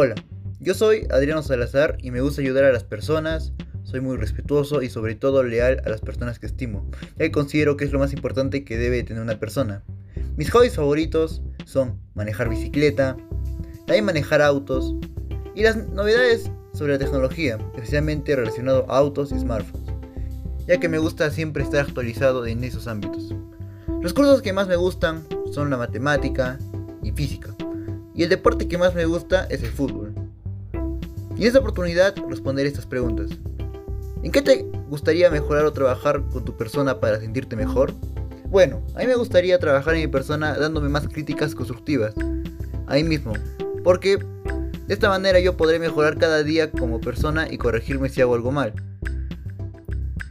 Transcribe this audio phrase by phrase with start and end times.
[0.00, 0.14] Hola,
[0.60, 3.52] yo soy Adriano Salazar y me gusta ayudar a las personas,
[3.82, 7.76] soy muy respetuoso y sobre todo leal a las personas que estimo, ya que considero
[7.76, 9.82] que es lo más importante que debe tener una persona.
[10.36, 13.16] Mis hobbies favoritos son manejar bicicleta,
[13.86, 14.94] también manejar autos
[15.56, 19.92] y las novedades sobre la tecnología, especialmente relacionado a autos y smartphones,
[20.68, 23.34] ya que me gusta siempre estar actualizado en esos ámbitos.
[24.00, 26.56] Los cursos que más me gustan son la matemática
[27.02, 27.57] y física.
[28.18, 30.12] Y el deporte que más me gusta es el fútbol.
[31.36, 33.30] Y en esta oportunidad responderé estas preguntas.
[34.24, 37.94] ¿En qué te gustaría mejorar o trabajar con tu persona para sentirte mejor?
[38.46, 42.12] Bueno, a mí me gustaría trabajar en mi persona dándome más críticas constructivas.
[42.88, 43.34] Ahí mismo.
[43.84, 48.34] Porque de esta manera yo podré mejorar cada día como persona y corregirme si hago
[48.34, 48.72] algo mal.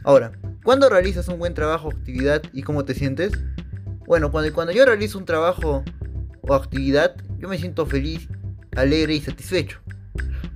[0.04, 3.32] Ahora, ¿cuándo realizas un buen trabajo o actividad y cómo te sientes?
[4.04, 5.82] Bueno, cuando, cuando yo realizo un trabajo
[6.42, 8.28] o actividad, yo me siento feliz,
[8.76, 9.80] alegre y satisfecho.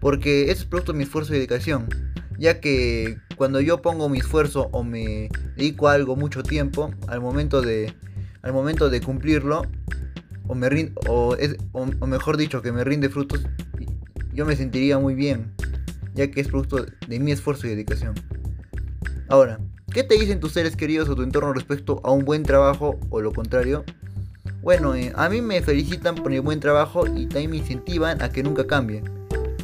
[0.00, 1.88] Porque eso es producto de mi esfuerzo y dedicación.
[2.38, 7.20] Ya que cuando yo pongo mi esfuerzo o me dedico a algo mucho tiempo, al
[7.20, 7.94] momento de,
[8.42, 9.62] al momento de cumplirlo,
[10.48, 11.36] o, me o,
[11.72, 13.42] o mejor dicho, que me rinde frutos,
[14.32, 15.52] yo me sentiría muy bien.
[16.14, 18.14] Ya que es producto de mi esfuerzo y dedicación.
[19.28, 19.60] Ahora,
[19.92, 23.20] ¿qué te dicen tus seres queridos o tu entorno respecto a un buen trabajo o
[23.20, 23.84] lo contrario?
[24.62, 28.30] Bueno, eh, a mí me felicitan por mi buen trabajo y también me incentivan a
[28.30, 29.02] que nunca cambie.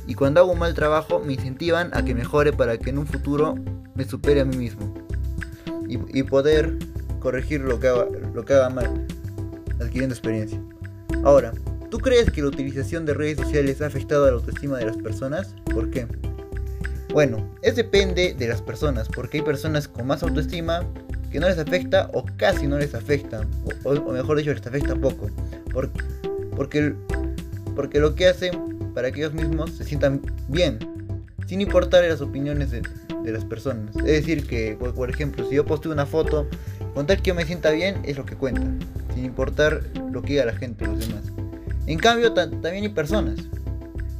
[0.09, 3.07] Y cuando hago un mal trabajo, me incentivan a que mejore para que en un
[3.07, 3.55] futuro
[3.95, 4.93] me supere a mí mismo.
[5.87, 6.77] Y, poder
[7.21, 9.07] corregir lo que, haga, lo que haga mal,
[9.81, 10.61] adquiriendo experiencia.
[11.25, 11.53] Ahora,
[11.91, 14.97] ¿tú crees que la utilización de redes sociales ha afectado a la autoestima de las
[14.99, 15.55] personas?
[15.73, 16.07] ¿Por qué?
[17.15, 20.83] Bueno, es depende de las personas, porque hay personas con más autoestima
[21.31, 23.47] que no les afecta o casi no les afecta,
[23.85, 25.31] o, mejor dicho, les afecta poco,
[26.55, 26.95] porque,
[27.75, 30.79] porque lo que hacen para que ellos mismos se sientan bien,
[31.47, 32.83] sin importar las opiniones de,
[33.25, 33.95] las personas.
[33.97, 36.49] Es decir, que, por, ejemplo, si yo posteo una foto,
[36.95, 38.63] contar que yo me sienta bien es lo que cuenta,
[39.15, 41.25] sin importar lo que diga la gente, los demás.
[41.87, 43.37] En cambio, también hay personas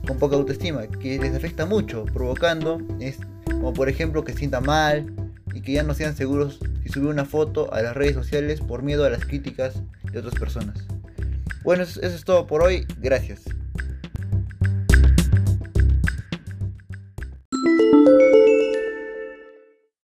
[0.07, 4.65] con poca autoestima que les afecta mucho, provocando, es, como por ejemplo, que se sientan
[4.65, 5.13] mal
[5.55, 8.83] y que ya no sean seguros y subir una foto a las redes sociales por
[8.83, 9.75] miedo a las críticas
[10.11, 10.85] de otras personas.
[11.63, 12.87] Bueno, eso es todo por hoy.
[13.01, 13.43] Gracias.